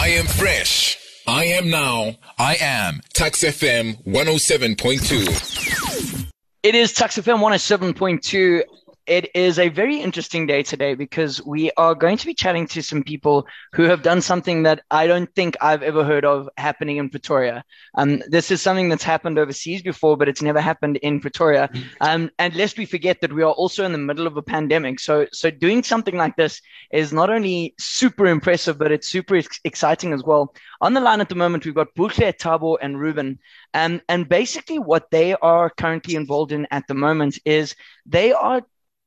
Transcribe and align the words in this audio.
I 0.00 0.08
am 0.12 0.24
fresh. 0.24 0.96
I 1.26 1.44
am 1.44 1.68
now. 1.68 2.16
I 2.38 2.56
am 2.58 3.02
Tuks 3.12 3.44
FM 3.44 4.02
107.2. 4.06 6.30
It 6.62 6.74
is 6.74 6.94
Tuks 6.94 7.18
FM 7.18 7.40
107.2 7.40 8.62
it 9.10 9.28
is 9.34 9.58
a 9.58 9.68
very 9.68 10.00
interesting 10.00 10.46
day 10.46 10.62
today 10.62 10.94
because 10.94 11.44
we 11.44 11.72
are 11.76 11.96
going 11.96 12.16
to 12.16 12.26
be 12.26 12.32
chatting 12.32 12.64
to 12.68 12.80
some 12.80 13.02
people 13.02 13.44
who 13.72 13.82
have 13.82 14.02
done 14.02 14.20
something 14.20 14.62
that 14.62 14.84
I 14.88 15.08
don't 15.08 15.28
think 15.34 15.56
I've 15.60 15.82
ever 15.82 16.04
heard 16.04 16.24
of 16.24 16.48
happening 16.56 16.98
in 16.98 17.10
Pretoria. 17.10 17.64
Um, 17.96 18.22
this 18.28 18.52
is 18.52 18.62
something 18.62 18.88
that's 18.88 19.02
happened 19.02 19.36
overseas 19.36 19.82
before, 19.82 20.16
but 20.16 20.28
it's 20.28 20.42
never 20.42 20.60
happened 20.60 20.98
in 20.98 21.18
Pretoria. 21.18 21.68
Um, 22.00 22.30
and 22.38 22.54
lest 22.54 22.78
we 22.78 22.86
forget 22.86 23.20
that 23.20 23.32
we 23.32 23.42
are 23.42 23.50
also 23.50 23.84
in 23.84 23.90
the 23.90 23.98
middle 23.98 24.28
of 24.28 24.36
a 24.36 24.42
pandemic. 24.42 25.00
So, 25.00 25.26
so 25.32 25.50
doing 25.50 25.82
something 25.82 26.16
like 26.16 26.36
this 26.36 26.62
is 26.92 27.12
not 27.12 27.30
only 27.30 27.74
super 27.80 28.26
impressive, 28.26 28.78
but 28.78 28.92
it's 28.92 29.08
super 29.08 29.34
ex- 29.34 29.58
exciting 29.64 30.12
as 30.12 30.22
well. 30.22 30.54
On 30.80 30.94
the 30.94 31.00
line 31.00 31.20
at 31.20 31.28
the 31.28 31.34
moment, 31.34 31.64
we've 31.64 31.74
got 31.74 31.96
Buhle, 31.96 32.32
Tabo, 32.38 32.78
and 32.80 32.96
Ruben. 32.96 33.40
Um, 33.74 34.02
and 34.08 34.28
basically, 34.28 34.78
what 34.78 35.10
they 35.10 35.34
are 35.34 35.68
currently 35.68 36.14
involved 36.14 36.52
in 36.52 36.68
at 36.70 36.86
the 36.86 36.94
moment 36.94 37.40
is 37.44 37.74
they 38.06 38.32
are 38.32 38.62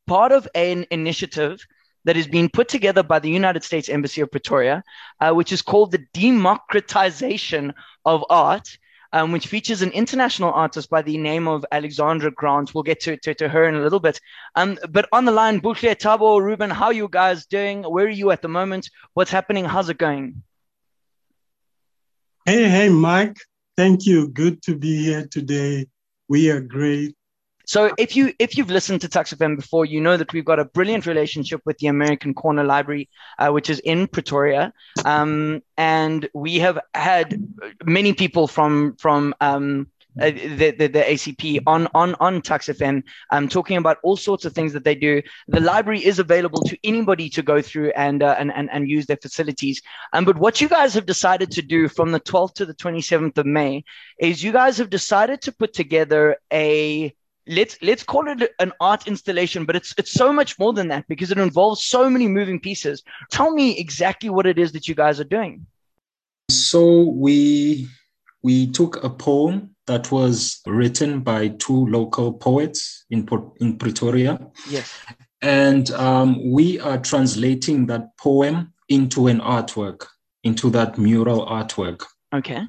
part 0.07 0.31
of 0.31 0.47
an 0.55 0.85
initiative 0.91 1.65
that 2.05 2.17
is 2.17 2.27
being 2.27 2.49
put 2.49 2.67
together 2.67 3.03
by 3.03 3.19
the 3.19 3.29
United 3.29 3.63
States 3.63 3.89
Embassy 3.89 4.21
of 4.21 4.31
Pretoria, 4.31 4.83
uh, 5.19 5.31
which 5.31 5.51
is 5.51 5.61
called 5.61 5.91
the 5.91 6.05
Democratization 6.13 7.73
of 8.05 8.23
Art. 8.29 8.77
Um, 9.15 9.31
which 9.31 9.45
features 9.45 9.83
an 9.83 9.91
international 9.91 10.51
artist 10.51 10.89
by 10.89 11.03
the 11.03 11.19
name 11.19 11.47
of 11.47 11.63
Alexandra 11.71 12.31
Grant. 12.31 12.73
We'll 12.73 12.81
get 12.81 12.99
to, 13.01 13.15
to, 13.17 13.35
to 13.35 13.47
her 13.47 13.65
in 13.69 13.75
a 13.75 13.79
little 13.79 13.99
bit. 13.99 14.19
Um, 14.55 14.79
but 14.89 15.07
on 15.11 15.25
the 15.25 15.31
line, 15.31 15.61
Buhle, 15.61 15.95
Tabo, 15.95 16.41
Ruben, 16.41 16.71
how 16.71 16.85
are 16.85 16.93
you 16.93 17.07
guys 17.07 17.45
doing? 17.45 17.83
Where 17.83 18.07
are 18.07 18.09
you 18.09 18.31
at 18.31 18.41
the 18.41 18.47
moment? 18.47 18.89
What's 19.13 19.29
happening? 19.29 19.65
How's 19.65 19.89
it 19.89 19.99
going? 19.99 20.41
Hey, 22.47 22.67
hey, 22.67 22.89
Mike. 22.89 23.37
Thank 23.77 24.07
you. 24.07 24.29
Good 24.29 24.63
to 24.63 24.75
be 24.75 25.03
here 25.03 25.27
today. 25.27 25.85
We 26.27 26.49
are 26.49 26.59
great. 26.59 27.15
So 27.65 27.91
if 27.97 28.15
you 28.15 28.33
if 28.39 28.57
you've 28.57 28.69
listened 28.69 29.01
to 29.01 29.09
Tuks 29.09 29.33
FM 29.33 29.55
before, 29.55 29.85
you 29.85 30.01
know 30.01 30.17
that 30.17 30.33
we've 30.33 30.43
got 30.43 30.59
a 30.59 30.65
brilliant 30.65 31.05
relationship 31.05 31.61
with 31.65 31.77
the 31.77 31.87
American 31.87 32.33
Corner 32.33 32.63
Library, 32.63 33.09
uh, 33.39 33.49
which 33.49 33.69
is 33.69 33.79
in 33.79 34.07
Pretoria, 34.07 34.73
um, 35.05 35.61
and 35.77 36.27
we 36.33 36.59
have 36.59 36.79
had 36.93 37.41
many 37.85 38.13
people 38.13 38.47
from 38.47 38.95
from 38.97 39.33
um, 39.39 39.87
uh, 40.21 40.29
the, 40.29 40.75
the, 40.77 40.87
the 40.87 41.01
ACP 41.01 41.61
on 41.65 41.87
on 41.95 42.15
on 42.19 42.41
Tuks 42.41 42.67
FM, 42.67 43.01
um, 43.31 43.47
talking 43.47 43.77
about 43.77 43.97
all 44.03 44.17
sorts 44.17 44.45
of 44.45 44.53
things 44.53 44.73
that 44.73 44.83
they 44.83 44.93
do. 44.93 45.21
The 45.47 45.61
library 45.61 46.05
is 46.05 46.19
available 46.19 46.61
to 46.63 46.77
anybody 46.83 47.29
to 47.29 47.41
go 47.41 47.61
through 47.61 47.91
and 47.95 48.21
uh, 48.21 48.35
and, 48.37 48.51
and 48.53 48.69
and 48.71 48.89
use 48.89 49.05
their 49.05 49.17
facilities. 49.17 49.81
Um, 50.11 50.25
but 50.25 50.37
what 50.37 50.59
you 50.59 50.67
guys 50.67 50.93
have 50.95 51.05
decided 51.05 51.49
to 51.51 51.61
do 51.61 51.87
from 51.87 52.11
the 52.11 52.19
12th 52.19 52.55
to 52.55 52.65
the 52.65 52.75
27th 52.75 53.37
of 53.37 53.45
May 53.45 53.85
is 54.19 54.43
you 54.43 54.51
guys 54.51 54.77
have 54.77 54.89
decided 54.89 55.41
to 55.43 55.51
put 55.51 55.73
together 55.73 56.37
a 56.51 57.15
let's 57.47 57.77
let's 57.81 58.03
call 58.03 58.27
it 58.27 58.51
an 58.59 58.71
art 58.79 59.07
installation 59.07 59.65
but 59.65 59.75
it's 59.75 59.93
it's 59.97 60.11
so 60.11 60.31
much 60.31 60.57
more 60.59 60.73
than 60.73 60.87
that 60.87 61.05
because 61.07 61.31
it 61.31 61.37
involves 61.37 61.85
so 61.85 62.09
many 62.09 62.27
moving 62.27 62.59
pieces. 62.59 63.03
Tell 63.31 63.51
me 63.51 63.77
exactly 63.77 64.29
what 64.29 64.45
it 64.45 64.57
is 64.57 64.71
that 64.73 64.87
you 64.87 64.95
guys 64.95 65.19
are 65.19 65.25
doing. 65.25 65.65
So 66.49 67.09
we 67.09 67.87
we 68.43 68.67
took 68.71 69.03
a 69.03 69.09
poem 69.09 69.75
that 69.87 70.11
was 70.11 70.61
written 70.65 71.19
by 71.19 71.49
two 71.49 71.85
local 71.87 72.33
poets 72.33 73.05
in 73.09 73.27
in 73.59 73.77
Pretoria. 73.77 74.39
Yes. 74.69 74.97
And 75.41 75.91
um, 75.91 76.51
we 76.51 76.79
are 76.79 76.97
translating 76.97 77.87
that 77.87 78.15
poem 78.17 78.73
into 78.87 79.27
an 79.27 79.39
artwork 79.39 80.07
into 80.43 80.69
that 80.69 80.97
mural 80.97 81.45
artwork. 81.45 82.05
Okay. 82.33 82.61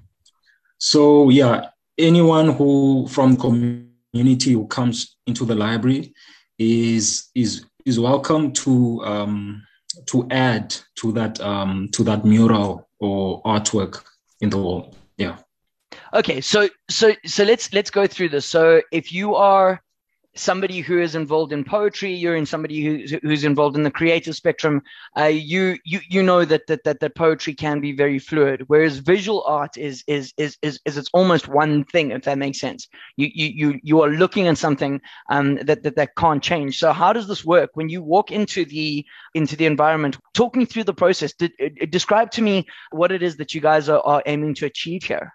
So 0.79 1.31
yeah 1.31 1.71
anyone 1.99 2.53
who 2.53 3.07
from 3.09 3.37
community 3.37 3.94
community 4.15 4.53
who 4.53 4.67
comes 4.69 5.17
into 5.27 5.45
the 5.45 5.57
library 5.57 6.15
is 6.59 7.31
is 7.35 7.65
is 7.85 7.99
welcome 7.99 8.53
to 8.53 9.05
um, 9.05 9.67
to 10.07 10.27
add 10.31 10.75
to 10.95 11.11
that 11.13 11.41
um, 11.41 11.89
to 11.91 12.05
that 12.05 12.25
mural 12.25 12.89
or 13.01 13.43
artwork 13.43 14.05
in 14.41 14.51
the 14.51 14.57
wall. 14.57 14.95
Yeah. 15.19 15.39
Okay, 16.13 16.41
so 16.41 16.69
so 16.89 17.13
so 17.27 17.43
let's 17.43 17.73
let's 17.73 17.91
go 17.91 18.07
through 18.07 18.29
this. 18.29 18.47
So 18.47 18.83
if 18.93 19.13
you 19.13 19.35
are 19.35 19.83
somebody 20.37 20.81
who 20.81 21.01
is 21.01 21.15
involved 21.15 21.53
in 21.53 21.65
poetry, 21.65 22.13
you're 22.13 22.37
in 22.37 22.47
somebody 22.47 22.83
who's, 22.83 23.11
who's 23.23 23.45
involved 23.45 23.77
in 23.77 23.83
the 23.83 23.91
creative 23.91 24.35
spectrum, 24.35 24.83
uh, 25.17 25.25
you 25.25 25.79
you 25.85 26.01
you 26.09 26.23
know 26.23 26.45
that, 26.45 26.67
that 26.67 26.85
that 26.85 27.01
that 27.01 27.15
poetry 27.15 27.55
can 27.55 27.81
be 27.81 27.93
very 27.93 28.19
fluid. 28.19 28.65
Whereas 28.67 28.99
visual 28.99 29.43
art 29.47 29.77
is 29.77 30.05
is 30.07 30.33
is 30.37 30.57
is, 30.63 30.81
is 30.85 30.99
it's 30.99 31.11
almost 31.13 31.49
one 31.49 31.85
thing, 31.85 32.11
if 32.11 32.25
that 32.25 32.39
makes 32.39 32.61
sense. 32.61 32.89
You 33.17 33.29
you 33.33 33.47
you 33.47 33.81
you 33.83 34.03
are 34.03 34.11
looking 34.11 34.49
at 34.49 34.59
something 34.59 35.01
um, 35.31 35.57
that, 35.57 35.83
that 35.83 35.97
that 35.97 36.17
can't 36.17 36.43
change. 36.43 36.79
So 36.79 36.93
how 36.93 37.13
does 37.13 37.29
this 37.29 37.45
work 37.45 37.71
when 37.75 37.89
you 37.89 38.03
walk 38.03 38.31
into 38.31 38.65
the 38.65 39.05
into 39.35 39.57
the 39.57 39.67
environment? 39.67 40.19
Talk 40.35 40.57
me 40.57 40.65
through 40.65 40.85
the 40.85 40.95
process. 40.95 41.33
Did, 41.35 41.53
uh, 41.63 41.87
describe 41.91 42.31
to 42.33 42.43
me 42.43 42.67
what 42.91 43.13
it 43.13 43.23
is 43.23 43.37
that 43.37 43.55
you 43.55 43.61
guys 43.61 43.89
are, 43.89 44.01
are 44.01 44.23
aiming 44.27 44.55
to 44.57 44.67
achieve 44.67 45.05
here. 45.05 45.35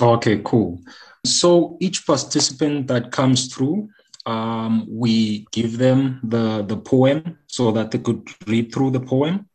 Okay, 0.00 0.40
cool. 0.44 0.80
So 1.24 1.76
each 1.80 2.06
participant 2.06 2.88
that 2.88 3.12
comes 3.12 3.52
through, 3.52 3.88
um, 4.26 4.86
we 4.88 5.46
give 5.52 5.78
them 5.78 6.20
the, 6.22 6.62
the 6.62 6.76
poem 6.76 7.38
so 7.46 7.72
that 7.72 7.90
they 7.90 7.98
could 7.98 8.28
read 8.46 8.72
through 8.72 8.92
the 8.92 9.00
poem 9.00 9.48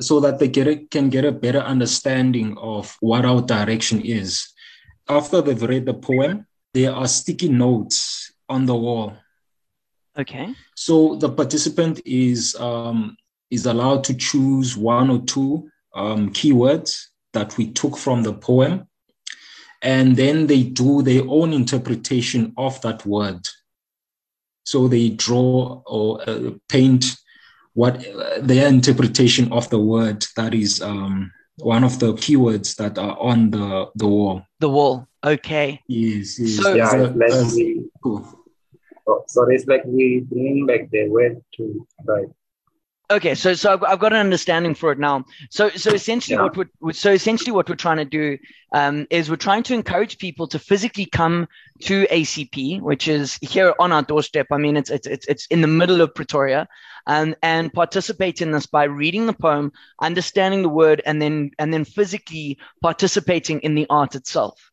so 0.00 0.20
that 0.20 0.38
they 0.38 0.48
get 0.48 0.66
a, 0.66 0.76
can 0.76 1.08
get 1.08 1.24
a 1.24 1.32
better 1.32 1.60
understanding 1.60 2.56
of 2.58 2.96
what 3.00 3.24
our 3.24 3.42
direction 3.42 4.00
is. 4.00 4.48
After 5.08 5.40
they've 5.40 5.62
read 5.62 5.86
the 5.86 5.94
poem, 5.94 6.46
there 6.72 6.92
are 6.92 7.06
sticky 7.06 7.48
notes 7.48 8.32
on 8.48 8.66
the 8.66 8.74
wall. 8.74 9.16
Okay. 10.18 10.54
So 10.74 11.16
the 11.16 11.28
participant 11.28 12.00
is 12.04 12.54
um, 12.58 13.16
is 13.50 13.66
allowed 13.66 14.04
to 14.04 14.14
choose 14.14 14.76
one 14.76 15.10
or 15.10 15.20
two 15.24 15.68
um, 15.94 16.32
keywords 16.32 17.06
that 17.32 17.56
we 17.56 17.70
took 17.72 17.96
from 17.96 18.22
the 18.22 18.32
poem 18.32 18.88
and 19.84 20.16
then 20.16 20.46
they 20.46 20.62
do 20.62 21.02
their 21.02 21.22
own 21.28 21.52
interpretation 21.52 22.54
of 22.56 22.80
that 22.80 23.04
word. 23.04 23.46
So 24.64 24.88
they 24.88 25.10
draw 25.10 25.82
or 25.86 26.22
uh, 26.28 26.52
paint 26.70 27.04
what 27.74 27.96
uh, 27.96 28.40
their 28.40 28.66
interpretation 28.68 29.52
of 29.52 29.68
the 29.68 29.78
word 29.78 30.24
that 30.36 30.54
is 30.54 30.80
um, 30.80 31.30
one 31.58 31.84
of 31.84 31.98
the 31.98 32.14
keywords 32.14 32.76
that 32.76 32.98
are 32.98 33.18
on 33.18 33.50
the 33.50 33.90
the 33.94 34.08
wall. 34.08 34.42
The 34.60 34.70
wall. 34.70 35.06
Okay. 35.22 35.80
Yes. 35.86 36.38
yes. 36.40 36.62
So, 36.62 36.74
yeah, 36.74 36.84
it's 36.84 37.16
like 37.16 37.32
uh, 37.32 37.50
we, 37.54 37.84
cool. 38.02 38.26
oh, 39.06 39.24
sorry, 39.28 39.56
it's 39.56 39.66
like 39.66 39.84
we 39.84 40.20
bring 40.20 40.66
back 40.66 40.90
the 40.90 41.08
word 41.08 41.42
to 41.56 41.86
right. 42.04 42.28
Okay, 43.10 43.34
so 43.34 43.52
so 43.52 43.74
I've, 43.74 43.82
I've, 43.84 43.98
got 43.98 44.14
an 44.14 44.18
understanding 44.18 44.74
for 44.74 44.90
it 44.90 44.98
now. 44.98 45.26
So 45.50 45.68
so 45.70 45.92
essentially, 45.92 46.36
yeah. 46.36 46.44
what 46.44 46.68
we're 46.80 46.92
so 46.92 47.12
essentially 47.12 47.52
what 47.52 47.68
we're 47.68 47.74
trying 47.74 47.98
to 47.98 48.04
do 48.06 48.38
um, 48.72 49.06
is 49.10 49.28
we're 49.28 49.36
trying 49.36 49.62
to 49.64 49.74
encourage 49.74 50.16
people 50.16 50.48
to 50.48 50.58
physically 50.58 51.04
come 51.04 51.46
to 51.82 52.06
ACP, 52.06 52.80
which 52.80 53.06
is 53.06 53.38
here 53.42 53.74
on 53.78 53.92
our 53.92 54.02
doorstep. 54.02 54.46
I 54.50 54.56
mean, 54.56 54.78
it's 54.78 54.88
it's 54.88 55.06
it's, 55.06 55.26
it's 55.26 55.46
in 55.46 55.60
the 55.60 55.66
middle 55.66 56.00
of 56.00 56.14
Pretoria, 56.14 56.66
and 57.06 57.36
and 57.42 57.70
participate 57.74 58.40
in 58.40 58.52
this 58.52 58.64
by 58.64 58.84
reading 58.84 59.26
the 59.26 59.34
poem, 59.34 59.70
understanding 60.00 60.62
the 60.62 60.70
word, 60.70 61.02
and 61.04 61.20
then 61.20 61.50
and 61.58 61.74
then 61.74 61.84
physically 61.84 62.56
participating 62.80 63.60
in 63.60 63.74
the 63.74 63.86
art 63.90 64.14
itself. 64.14 64.70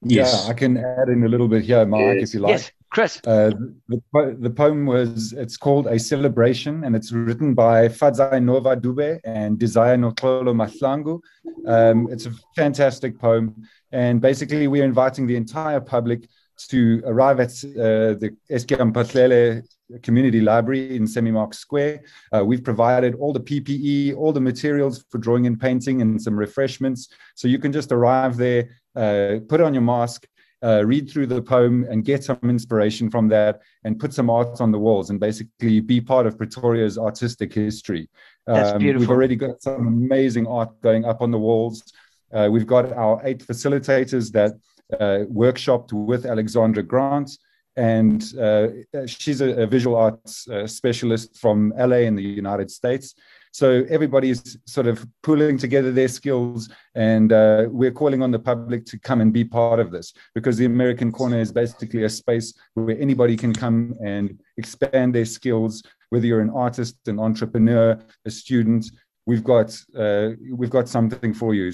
Yes. 0.00 0.44
Yeah, 0.44 0.50
I 0.50 0.54
can 0.54 0.78
add 0.78 1.08
in 1.08 1.24
a 1.24 1.28
little 1.28 1.48
bit 1.48 1.64
here, 1.64 1.84
Mark, 1.84 2.16
yes. 2.16 2.28
if 2.28 2.34
you 2.34 2.40
like. 2.40 2.50
Yes. 2.52 2.70
Chris. 2.94 3.20
Uh, 3.26 3.50
the, 3.88 4.36
the 4.38 4.50
poem 4.50 4.86
was, 4.86 5.32
it's 5.32 5.56
called 5.56 5.88
A 5.88 5.98
Celebration, 5.98 6.84
and 6.84 6.94
it's 6.94 7.10
written 7.10 7.52
by 7.52 7.88
Fadzai 7.88 8.40
Nova 8.40 8.76
Dube 8.76 9.18
and 9.24 9.58
Desire 9.58 9.96
Notlolo 9.96 10.54
Mahlangu. 10.54 11.20
Um, 11.66 12.06
it's 12.12 12.26
a 12.26 12.32
fantastic 12.54 13.18
poem, 13.18 13.66
and 13.90 14.20
basically 14.20 14.68
we're 14.68 14.84
inviting 14.84 15.26
the 15.26 15.34
entire 15.34 15.80
public 15.80 16.28
to 16.68 17.02
arrive 17.04 17.40
at 17.40 17.50
uh, 17.64 18.14
the 18.22 18.30
Es'kia 18.48 18.78
Mphahlele 18.92 19.66
Community 20.02 20.40
Library 20.40 20.94
in 20.94 21.04
Sammy 21.08 21.32
Mark 21.32 21.52
Square. 21.52 22.04
Uh, 22.32 22.44
we've 22.44 22.62
provided 22.62 23.16
all 23.16 23.32
the 23.32 23.40
PPE, 23.40 24.16
all 24.16 24.32
the 24.32 24.40
materials 24.40 25.04
for 25.10 25.18
drawing 25.18 25.48
and 25.48 25.60
painting, 25.60 26.00
and 26.00 26.22
some 26.22 26.36
refreshments. 26.36 27.08
So 27.34 27.48
you 27.48 27.58
can 27.58 27.72
just 27.72 27.90
arrive 27.90 28.36
there, 28.36 28.68
uh, 28.94 29.40
put 29.48 29.60
on 29.60 29.74
your 29.74 29.82
mask, 29.82 30.28
uh, 30.64 30.82
read 30.84 31.10
through 31.10 31.26
the 31.26 31.42
poem 31.42 31.86
and 31.90 32.04
get 32.04 32.24
some 32.24 32.38
inspiration 32.42 33.10
from 33.10 33.28
that 33.28 33.60
and 33.84 34.00
put 34.00 34.14
some 34.14 34.30
art 34.30 34.60
on 34.60 34.72
the 34.72 34.78
walls 34.78 35.10
and 35.10 35.20
basically 35.20 35.80
be 35.80 36.00
part 36.00 36.26
of 36.26 36.38
Pretoria's 36.38 36.96
artistic 36.96 37.52
history. 37.52 38.08
That's 38.46 38.72
um, 38.72 38.78
beautiful. 38.78 39.00
We've 39.00 39.10
already 39.10 39.36
got 39.36 39.62
some 39.62 39.86
amazing 39.86 40.46
art 40.46 40.80
going 40.80 41.04
up 41.04 41.20
on 41.20 41.30
the 41.30 41.38
walls. 41.38 41.92
Uh, 42.32 42.48
we've 42.50 42.66
got 42.66 42.92
our 42.92 43.20
eight 43.24 43.44
facilitators 43.44 44.32
that 44.32 44.52
uh, 44.94 45.24
workshopped 45.30 45.92
with 45.92 46.26
Alexandra 46.26 46.82
Grant. 46.82 47.30
And 47.76 48.22
uh, 48.38 48.68
she's 49.06 49.40
a, 49.40 49.62
a, 49.62 49.66
visual 49.66 49.96
arts 49.96 50.48
uh, 50.48 50.64
specialist 50.66 51.36
from 51.36 51.72
LA 51.76 52.06
in 52.08 52.14
the 52.14 52.22
United 52.22 52.70
States. 52.70 53.14
So 53.54 53.86
everybody 53.88 54.30
is 54.30 54.58
sort 54.66 54.88
of 54.88 55.06
pulling 55.22 55.58
together 55.58 55.92
their 55.92 56.08
skills, 56.08 56.68
and 56.96 57.32
uh, 57.32 57.66
we're 57.70 57.92
calling 57.92 58.20
on 58.20 58.32
the 58.32 58.38
public 58.40 58.84
to 58.86 58.98
come 58.98 59.20
and 59.20 59.32
be 59.32 59.44
part 59.44 59.78
of 59.78 59.92
this 59.92 60.12
because 60.34 60.56
the 60.56 60.64
American 60.64 61.12
Corner 61.12 61.38
is 61.38 61.52
basically 61.52 62.02
a 62.02 62.08
space 62.08 62.52
where 62.74 62.98
anybody 62.98 63.36
can 63.36 63.52
come 63.52 63.94
and 64.04 64.40
expand 64.56 65.14
their 65.14 65.24
skills. 65.24 65.84
Whether 66.10 66.26
you're 66.26 66.40
an 66.40 66.50
artist, 66.50 66.96
an 67.06 67.20
entrepreneur, 67.20 67.96
a 68.24 68.30
student, 68.30 68.86
we've 69.24 69.44
got 69.44 69.80
uh, 69.96 70.30
we've 70.50 70.68
got 70.68 70.88
something 70.88 71.32
for 71.32 71.54
you. 71.54 71.72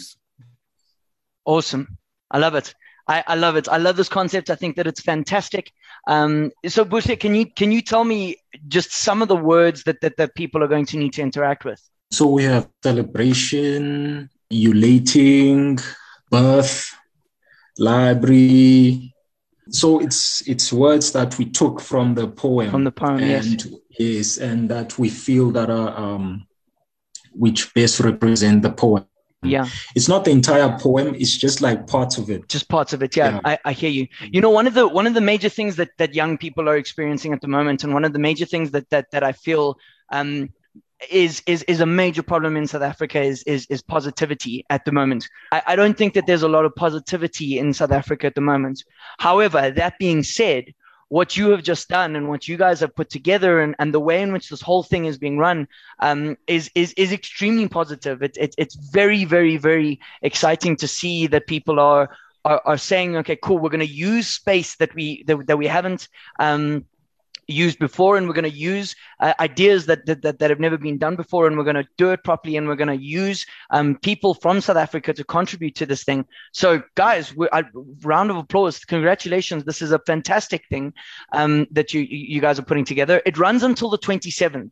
Awesome, 1.47 1.97
I 2.31 2.37
love 2.37 2.56
it. 2.56 2.75
I, 3.09 3.25
I, 3.26 3.35
love 3.37 3.56
it. 3.56 3.69
I 3.69 3.79
love 3.79 3.97
this 3.97 4.11
concept. 4.11 4.50
I 4.50 4.55
think 4.55 4.76
that 4.76 4.87
it's 4.87 5.00
fantastic. 5.00 5.73
Um, 6.06 6.50
so, 6.67 6.85
Buhle, 6.85 7.19
can 7.19 7.35
you 7.35 7.47
can 7.47 7.73
you 7.73 7.82
tell 7.82 8.05
me 8.05 8.37
just 8.69 8.93
some 8.93 9.23
of 9.23 9.29
the 9.29 9.37
words 9.37 9.85
that, 9.85 10.00
that 10.00 10.17
that 10.17 10.35
people 10.35 10.62
are 10.62 10.69
going 10.69 10.87
to 10.87 10.97
need 10.97 11.12
to 11.14 11.23
interact 11.23 11.64
with? 11.64 11.81
So 12.11 12.26
we 12.26 12.44
have 12.44 12.69
celebration, 12.82 14.31
ulating, 14.52 15.81
birth, 16.31 16.93
library. 17.79 19.14
So 19.70 20.00
it's 20.00 20.47
it's 20.49 20.73
words 20.73 21.12
that 21.12 21.38
we 21.38 21.44
took 21.44 21.81
from 21.81 22.14
the 22.14 22.26
poem. 22.26 22.70
From 22.70 22.85
the 22.85 22.93
poem, 22.93 23.19
and, 23.19 23.64
yes. 23.64 23.67
Yes, 23.99 24.37
and 24.38 24.69
that 24.70 24.99
we 24.99 25.11
feel 25.11 25.50
that 25.52 25.70
are 25.70 25.97
um, 25.97 26.47
which 27.32 27.73
best 27.75 28.00
represent 28.00 28.62
the 28.62 28.73
poem. 28.73 29.06
Yeah. 29.43 29.69
It's 29.95 30.09
not 30.09 30.25
the 30.25 30.31
entire 30.31 30.79
poem, 30.79 31.15
it's 31.15 31.37
just 31.37 31.61
like 31.63 31.87
parts 31.87 32.19
of 32.19 32.29
it. 32.29 32.49
Just 32.49 32.69
parts 32.69 32.93
of 32.93 33.03
it. 33.03 33.17
Yeah, 33.17 33.33
yeah. 33.33 33.41
I, 33.45 33.59
I 33.65 33.73
hear 33.73 33.91
you. 33.91 34.07
You 34.21 34.41
know, 34.41 34.51
one 34.51 34.67
of 34.67 34.75
the 34.75 34.87
one 34.87 35.07
of 35.07 35.15
the 35.15 35.21
major 35.21 35.49
things 35.49 35.77
that 35.77 35.91
that 35.97 36.15
young 36.15 36.37
people 36.37 36.69
are 36.69 36.77
experiencing 36.77 37.33
at 37.33 37.41
the 37.41 37.49
moment, 37.49 37.83
and 37.83 37.95
one 37.95 38.05
of 38.05 38.13
the 38.13 38.19
major 38.19 38.45
things 38.45 38.71
that 38.73 38.91
that 38.91 39.11
that 39.13 39.25
I 39.25 39.33
feel 39.33 39.79
um 40.11 40.51
is 41.11 41.43
is 41.47 41.63
is 41.63 41.81
a 41.81 41.87
major 41.87 42.23
problem 42.23 42.57
in 42.57 42.67
South 42.67 42.83
Africa 42.83 43.21
is 43.23 43.43
is 43.45 43.67
is 43.71 43.81
positivity 43.81 44.67
at 44.69 44.85
the 44.85 44.93
moment. 44.93 45.29
I, 45.53 45.63
I 45.69 45.77
don't 45.77 45.97
think 45.97 46.15
that 46.15 46.27
there's 46.27 46.43
a 46.43 46.49
lot 46.49 46.67
of 46.67 46.75
positivity 46.75 47.59
in 47.59 47.73
South 47.73 47.93
Africa 47.93 48.27
at 48.27 48.35
the 48.35 48.41
moment. 48.43 48.85
However, 49.19 49.71
that 49.71 49.99
being 49.99 50.23
said, 50.23 50.75
what 51.11 51.37
you 51.37 51.51
have 51.51 51.62
just 51.65 51.89
done 51.89 52.15
and 52.15 52.29
what 52.29 52.47
you 52.47 52.57
guys 52.57 52.79
have 52.79 52.95
put 52.95 53.11
together 53.11 53.61
and, 53.61 53.75
and 53.81 53.93
the 53.93 54.01
way 54.01 54.23
in 54.23 54.33
which 54.33 54.49
this 54.49 54.61
whole 54.61 54.85
thing 54.85 55.07
is 55.07 55.19
being 55.19 55.39
run 55.39 55.67
um, 55.99 56.37
is, 56.47 56.71
is 56.77 56.93
is 56.93 57.12
extremely 57.12 57.69
positive. 57.69 58.23
It, 58.23 58.37
it, 58.37 58.55
it's 58.57 58.77
very, 58.77 59.25
very, 59.25 59.57
very 59.57 60.01
exciting 60.23 60.77
to 60.77 60.89
see 60.89 61.27
that 61.27 61.49
people 61.49 61.81
are 61.81 62.11
are, 62.45 62.62
are 62.65 62.79
saying, 62.79 63.17
okay, 63.17 63.37
cool, 63.37 63.59
we're 63.59 63.71
going 63.71 63.81
to 63.81 63.87
use 63.87 64.29
space 64.29 64.77
that 64.77 64.95
we 64.95 65.25
that, 65.25 65.47
that 65.49 65.59
we 65.59 65.67
haven't 65.67 66.09
um, 66.39 66.87
used 67.50 67.79
before 67.79 68.17
and 68.17 68.26
we're 68.26 68.35
going 68.35 68.50
to 68.50 68.50
use 68.50 68.94
uh, 69.20 69.35
ideas 69.41 69.87
that, 69.87 70.06
that, 70.06 70.23
that, 70.23 70.50
have 70.50 70.61
never 70.61 70.79
been 70.79 70.99
done 70.99 71.17
before 71.17 71.47
and 71.47 71.56
we're 71.56 71.64
going 71.64 71.76
to 71.76 71.87
do 71.97 72.11
it 72.11 72.23
properly 72.25 72.56
and 72.56 72.67
we're 72.67 72.76
going 72.76 72.88
to 72.88 73.05
use 73.05 73.47
um, 73.70 73.97
people 73.97 74.35
from 74.35 74.61
south 74.61 74.76
africa 74.76 75.12
to 75.12 75.25
contribute 75.25 75.75
to 75.75 75.87
this 75.87 76.05
thing. 76.05 76.25
So 76.52 76.82
guys 76.94 77.35
I, 77.52 77.64
round 78.02 78.31
of 78.31 78.37
applause. 78.37 78.85
Congratulations. 78.85 79.64
This 79.64 79.82
is 79.82 79.93
a 79.93 79.99
fantastic 80.00 80.64
thing 80.69 80.93
um, 81.32 81.67
that 81.70 81.94
you 81.94 82.00
you 82.00 82.41
guys 82.41 82.58
are 82.58 82.62
putting 82.62 82.85
together. 82.85 83.23
It 83.26 83.38
runs 83.38 83.62
until 83.62 83.91
the 83.91 83.99
27th 83.99 84.70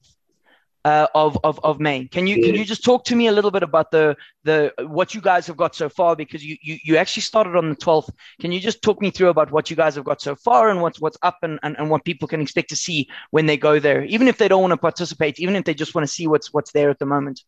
uh, 0.89 1.07
of, 1.15 1.39
of 1.45 1.61
of 1.63 1.79
May. 1.79 2.07
Can 2.07 2.27
you 2.27 2.37
can 2.43 2.55
you 2.55 2.65
just 2.65 2.83
talk 2.83 3.05
to 3.05 3.15
me 3.15 3.27
a 3.27 3.33
little 3.33 3.51
bit 3.51 3.63
about 3.63 3.91
the 3.91 4.17
the 4.45 4.73
what 4.97 5.15
you 5.15 5.21
guys 5.21 5.47
have 5.47 5.59
got 5.65 5.75
so 5.75 5.89
far? 5.89 6.17
Because 6.17 6.43
you 6.43 6.57
you, 6.63 6.79
you 6.83 6.97
actually 6.97 7.27
started 7.33 7.57
on 7.57 7.69
the 7.69 7.75
twelfth. 7.77 8.11
Can 8.41 8.53
you 8.53 8.61
just 8.69 8.81
talk 8.81 9.03
me 9.03 9.11
through 9.11 9.29
about 9.29 9.51
what 9.51 9.69
you 9.69 9.77
guys 9.77 9.97
have 9.97 10.05
got 10.05 10.23
so 10.23 10.35
far 10.35 10.71
and 10.71 10.81
what's 10.81 10.99
what's 10.99 11.19
up 11.23 11.37
and, 11.43 11.59
and, 11.63 11.77
and 11.79 11.91
what 11.91 12.05
people 12.05 12.27
can 12.27 12.41
expect 12.41 12.71
to 12.71 12.77
see 12.77 13.07
when 13.33 13.45
they 13.45 13.59
go 13.59 13.79
there, 13.79 14.05
even 14.05 14.29
if 14.29 14.39
they 14.39 14.49
don't 14.49 14.63
want 14.63 14.73
to 14.73 14.79
participate, 14.79 15.39
even 15.39 15.57
if 15.57 15.65
they 15.65 15.75
just 15.75 15.95
want 15.95 16.07
to 16.07 16.13
see 16.13 16.27
what's 16.27 16.55
what's 16.55 16.73
there 16.73 16.89
at 16.89 16.99
the 16.99 17.07
moment. 17.07 17.43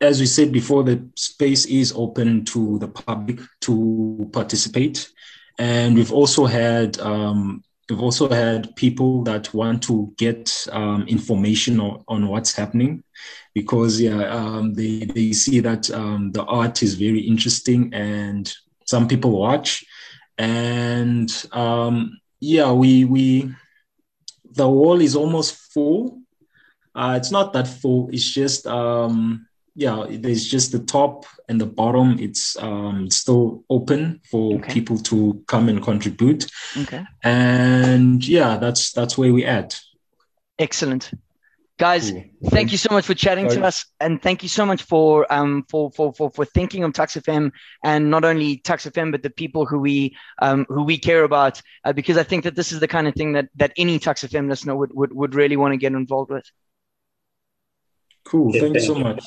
As 0.00 0.20
we 0.20 0.26
said 0.26 0.52
before, 0.52 0.84
the 0.84 0.96
space 1.16 1.66
is 1.66 1.92
open 1.96 2.44
to 2.52 2.78
the 2.78 2.86
public 2.86 3.40
to 3.62 4.30
participate, 4.32 5.10
and 5.58 5.96
we've 5.96 6.12
also 6.12 6.46
had 6.46 7.00
um, 7.00 7.64
We've 7.88 8.02
also 8.02 8.28
had 8.28 8.76
people 8.76 9.22
that 9.24 9.52
want 9.54 9.82
to 9.84 10.12
get 10.18 10.66
um, 10.72 11.08
information 11.08 11.80
on, 11.80 12.04
on, 12.06 12.28
what's 12.28 12.54
happening 12.54 13.02
because 13.54 13.98
yeah, 13.98 14.24
um, 14.24 14.74
they, 14.74 15.06
they 15.06 15.32
see 15.32 15.60
that 15.60 15.90
um, 15.90 16.30
the 16.32 16.44
art 16.44 16.82
is 16.82 16.94
very 16.94 17.20
interesting 17.20 17.92
and 17.94 18.52
some 18.84 19.08
people 19.08 19.30
watch. 19.30 19.84
And 20.36 21.30
um, 21.52 22.18
yeah, 22.40 22.72
we, 22.72 23.06
we, 23.06 23.54
the 24.44 24.68
wall 24.68 25.00
is 25.00 25.16
almost 25.16 25.54
full. 25.72 26.20
Uh, 26.94 27.14
it's 27.16 27.30
not 27.30 27.54
that 27.54 27.68
full, 27.68 28.10
it's 28.12 28.30
just, 28.30 28.66
um, 28.66 29.47
yeah, 29.78 30.06
there's 30.10 30.44
just 30.44 30.72
the 30.72 30.80
top 30.80 31.24
and 31.48 31.60
the 31.60 31.66
bottom. 31.66 32.18
It's 32.18 32.56
um, 32.58 33.08
still 33.10 33.62
open 33.70 34.20
for 34.28 34.56
okay. 34.56 34.72
people 34.72 34.98
to 34.98 35.40
come 35.46 35.68
and 35.68 35.80
contribute. 35.80 36.50
Okay. 36.76 37.04
And 37.22 38.26
yeah, 38.26 38.56
that's 38.56 38.90
that's 38.90 39.16
where 39.16 39.32
we 39.32 39.44
at. 39.44 39.78
Excellent. 40.58 41.12
Guys, 41.78 42.10
cool. 42.10 42.24
thank 42.46 42.72
you 42.72 42.78
so 42.78 42.92
much 42.92 43.06
for 43.06 43.14
chatting 43.14 43.48
Sorry. 43.48 43.60
to 43.60 43.66
us, 43.68 43.86
and 44.00 44.20
thank 44.20 44.42
you 44.42 44.48
so 44.48 44.66
much 44.66 44.82
for 44.82 45.32
um 45.32 45.64
for 45.70 45.92
for 45.92 46.12
for, 46.12 46.32
for 46.32 46.44
thinking 46.44 46.82
of 46.82 46.92
Tuks 46.92 47.14
FM 47.14 47.52
and 47.84 48.10
not 48.10 48.24
only 48.24 48.56
Tuks 48.56 48.84
FM 48.84 49.12
but 49.12 49.22
the 49.22 49.30
people 49.30 49.64
who 49.64 49.78
we 49.78 50.16
um 50.42 50.66
who 50.68 50.82
we 50.82 50.98
care 50.98 51.22
about, 51.22 51.62
uh, 51.84 51.92
because 51.92 52.16
I 52.16 52.24
think 52.24 52.42
that 52.42 52.56
this 52.56 52.72
is 52.72 52.80
the 52.80 52.88
kind 52.88 53.06
of 53.06 53.14
thing 53.14 53.34
that 53.34 53.48
that 53.54 53.74
any 53.76 54.00
Tuks 54.00 54.24
FM 54.24 54.48
listener 54.48 54.74
would 54.74 54.90
would, 54.92 55.12
would 55.12 55.36
really 55.36 55.56
want 55.56 55.72
to 55.72 55.78
get 55.78 55.92
involved 55.92 56.32
with. 56.32 56.50
Cool. 58.28 58.52
Thank 58.52 58.74
you 58.74 58.80
so 58.80 58.94
much. 58.94 59.24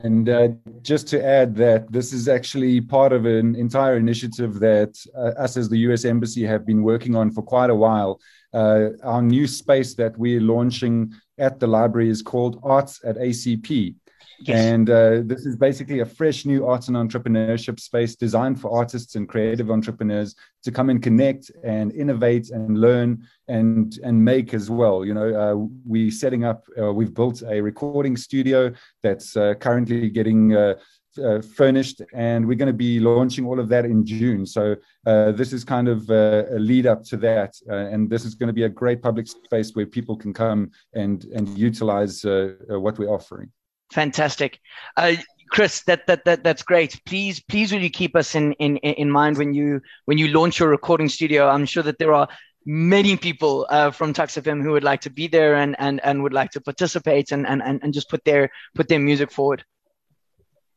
And 0.00 0.28
uh, 0.28 0.48
just 0.82 1.08
to 1.08 1.24
add 1.24 1.54
that 1.56 1.90
this 1.90 2.12
is 2.12 2.28
actually 2.28 2.82
part 2.82 3.14
of 3.14 3.24
an 3.24 3.54
entire 3.54 3.96
initiative 3.96 4.60
that 4.60 4.94
uh, 5.16 5.40
us 5.40 5.56
as 5.56 5.70
the 5.70 5.78
US 5.88 6.04
Embassy 6.04 6.44
have 6.44 6.66
been 6.66 6.82
working 6.82 7.16
on 7.16 7.30
for 7.30 7.42
quite 7.42 7.70
a 7.70 7.74
while. 7.74 8.20
Uh, 8.52 8.90
our 9.02 9.22
new 9.22 9.46
space 9.46 9.94
that 9.94 10.18
we're 10.18 10.40
launching 10.40 11.14
at 11.38 11.58
the 11.60 11.66
library 11.66 12.10
is 12.10 12.20
called 12.20 12.60
Arts 12.62 13.00
at 13.04 13.16
ACP. 13.16 13.94
Yes. 14.42 14.58
And 14.58 14.88
uh, 14.88 15.20
this 15.24 15.44
is 15.44 15.54
basically 15.54 16.00
a 16.00 16.06
fresh 16.06 16.46
new 16.46 16.66
arts 16.66 16.88
and 16.88 16.96
entrepreneurship 16.96 17.78
space 17.78 18.16
designed 18.16 18.58
for 18.58 18.74
artists 18.74 19.14
and 19.14 19.28
creative 19.28 19.70
entrepreneurs 19.70 20.34
to 20.62 20.72
come 20.72 20.88
and 20.88 21.02
connect 21.02 21.50
and 21.62 21.92
innovate 21.92 22.50
and 22.50 22.78
learn 22.78 23.26
and 23.48 23.98
and 24.02 24.24
make 24.24 24.54
as 24.54 24.70
well. 24.70 25.04
You 25.04 25.14
know, 25.14 25.34
uh, 25.34 25.66
we 25.86 26.10
setting 26.10 26.44
up. 26.44 26.64
Uh, 26.80 26.92
we've 26.92 27.12
built 27.12 27.42
a 27.42 27.60
recording 27.60 28.16
studio 28.16 28.72
that's 29.02 29.36
uh, 29.36 29.54
currently 29.54 30.08
getting. 30.08 30.56
Uh, 30.56 30.74
uh, 31.20 31.42
furnished, 31.42 32.00
and 32.14 32.46
we're 32.46 32.56
going 32.56 32.68
to 32.68 32.72
be 32.72 33.00
launching 33.00 33.44
all 33.44 33.58
of 33.58 33.68
that 33.68 33.84
in 33.84 34.06
June. 34.06 34.46
So 34.46 34.76
this 35.04 35.52
is 35.52 35.64
kind 35.64 35.88
of 35.88 36.08
a 36.08 36.46
lead 36.52 36.86
up 36.86 37.02
to 37.06 37.16
that, 37.16 37.56
and 37.66 38.08
this 38.08 38.24
is 38.24 38.36
going 38.36 38.46
to 38.46 38.52
be 38.52 38.62
a 38.62 38.68
great 38.68 39.02
public 39.02 39.26
space 39.26 39.72
where 39.74 39.86
people 39.86 40.16
can 40.16 40.32
come 40.32 40.70
and 40.94 41.24
and 41.34 41.58
utilize 41.58 42.22
what 42.24 42.96
we're 42.96 43.10
offering. 43.10 43.50
Fantastic. 43.92 44.60
Uh, 44.96 45.14
Chris, 45.50 45.82
that, 45.82 46.06
that 46.06 46.24
that 46.24 46.44
that's 46.44 46.62
great. 46.62 47.00
Please, 47.06 47.40
please, 47.40 47.72
will 47.72 47.80
you 47.80 47.90
keep 47.90 48.14
us 48.14 48.34
in, 48.36 48.52
in 48.54 48.76
in 48.76 49.10
mind 49.10 49.36
when 49.36 49.52
you 49.52 49.80
when 50.04 50.16
you 50.16 50.28
launch 50.28 50.60
your 50.60 50.68
recording 50.68 51.08
studio? 51.08 51.48
I'm 51.48 51.66
sure 51.66 51.82
that 51.82 51.98
there 51.98 52.14
are 52.14 52.28
many 52.64 53.16
people 53.16 53.66
uh, 53.68 53.90
from 53.90 54.12
Tuks 54.12 54.36
FM 54.36 54.62
who 54.62 54.70
would 54.70 54.84
like 54.84 55.00
to 55.02 55.10
be 55.10 55.26
there 55.26 55.56
and 55.56 55.74
and 55.80 56.00
and 56.04 56.22
would 56.22 56.32
like 56.32 56.50
to 56.52 56.60
participate 56.60 57.32
and 57.32 57.46
and 57.48 57.62
and 57.62 57.92
just 57.92 58.08
put 58.08 58.24
their 58.24 58.48
put 58.76 58.88
their 58.88 59.00
music 59.00 59.32
forward. 59.32 59.64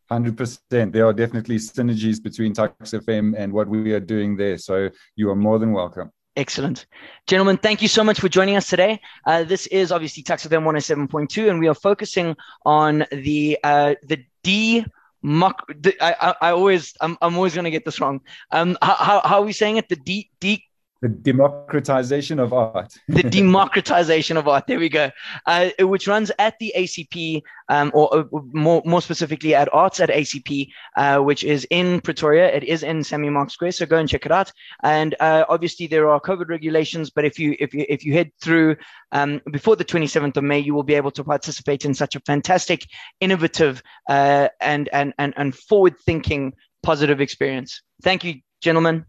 Hundred 0.09 0.37
percent. 0.37 0.91
There 0.91 1.05
are 1.05 1.13
definitely 1.13 1.57
synergies 1.57 2.21
between 2.21 2.53
Tuks 2.53 2.91
FM 2.91 3.35
and 3.37 3.53
what 3.53 3.67
we 3.67 3.93
are 3.93 3.99
doing 3.99 4.35
there. 4.35 4.57
So 4.57 4.89
you 5.15 5.29
are 5.29 5.35
more 5.35 5.59
than 5.59 5.71
welcome. 5.71 6.11
Excellent. 6.35 6.87
Gentlemen, 7.27 7.57
thank 7.57 7.81
you 7.81 7.87
so 7.87 8.03
much 8.03 8.19
for 8.19 8.27
joining 8.27 8.55
us 8.55 8.67
today. 8.67 8.99
Uh, 9.27 9.43
this 9.43 9.67
is 9.67 9.91
obviously 9.91 10.23
Tuks 10.23 10.47
FM 10.47 10.63
107.2, 10.63 11.49
and 11.49 11.59
we 11.59 11.67
are 11.67 11.75
focusing 11.75 12.35
on 12.65 13.05
the 13.11 13.57
uh, 13.63 13.95
the 14.03 14.25
D. 14.43 14.85
Mock, 15.25 15.65
I, 16.01 16.15
I, 16.19 16.35
I 16.41 16.51
always, 16.51 16.93
I'm, 16.99 17.17
I'm 17.21 17.37
always 17.37 17.53
going 17.53 17.63
to 17.63 17.71
get 17.71 17.85
this 17.85 18.01
wrong. 18.01 18.19
Um, 18.51 18.77
how, 18.81 19.21
how 19.23 19.39
are 19.39 19.43
we 19.43 19.53
saying 19.53 19.77
it? 19.77 19.87
The 19.87 19.95
D, 19.95 20.29
D, 20.41 20.65
the 21.03 21.09
democratization 21.09 22.39
of 22.39 22.53
art. 22.53 22.97
the 23.09 23.23
democratization 23.23 24.37
of 24.37 24.47
art. 24.47 24.65
There 24.67 24.79
we 24.79 24.87
go. 24.87 25.11
Uh, 25.45 25.69
which 25.81 26.07
runs 26.07 26.31
at 26.39 26.57
the 26.59 26.73
ACP, 26.77 27.41
um, 27.67 27.91
or, 27.93 28.25
or, 28.31 28.41
more 28.53 28.81
more 28.85 29.01
specifically 29.01 29.53
at 29.53 29.67
Arts 29.73 29.99
at 29.99 30.07
ACP, 30.07 30.69
uh, 30.95 31.19
which 31.19 31.43
is 31.43 31.67
in 31.69 31.99
Pretoria. 31.99 32.47
It 32.47 32.63
is 32.63 32.83
in 32.83 33.03
Sammy 33.03 33.29
Mark 33.29 33.51
Square, 33.51 33.73
so 33.73 33.85
go 33.85 33.97
and 33.97 34.07
check 34.07 34.25
it 34.25 34.31
out. 34.31 34.49
And 34.81 35.13
uh, 35.19 35.43
obviously 35.49 35.87
there 35.87 36.09
are 36.09 36.21
COVID 36.21 36.47
regulations, 36.47 37.09
but 37.09 37.25
if 37.25 37.37
you 37.37 37.57
if 37.59 37.73
you 37.73 37.85
if 37.89 38.05
you 38.05 38.13
head 38.13 38.31
through 38.41 38.77
um, 39.11 39.41
before 39.51 39.75
the 39.75 39.85
27th 39.85 40.37
of 40.37 40.43
May, 40.45 40.59
you 40.59 40.73
will 40.73 40.83
be 40.83 40.95
able 40.95 41.11
to 41.11 41.23
participate 41.25 41.83
in 41.83 41.93
such 41.93 42.15
a 42.15 42.21
fantastic, 42.21 42.87
innovative, 43.19 43.83
uh, 44.07 44.47
and 44.61 44.87
and 44.93 45.13
and 45.17 45.33
and 45.35 45.53
forward 45.53 45.95
thinking 46.05 46.53
positive 46.81 47.19
experience. 47.19 47.81
Thank 48.01 48.23
you, 48.23 48.35
gentlemen. 48.61 49.05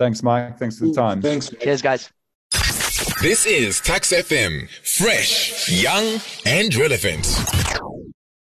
Thanks, 0.00 0.22
Mike. 0.22 0.58
Thanks 0.58 0.78
for 0.78 0.86
the 0.86 0.94
time. 0.94 1.20
Thanks. 1.20 1.50
Cheers, 1.60 1.82
guys. 1.82 2.10
This 3.20 3.44
is 3.44 3.82
Tuks 3.82 4.14
FM, 4.14 4.66
fresh, 4.82 5.68
young, 5.70 6.18
and 6.46 6.74
relevant. 6.74 7.26